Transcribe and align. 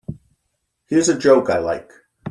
Here's 0.87 1.09
a 1.09 1.19
joke 1.19 1.51
I 1.51 1.59
like. 1.59 1.91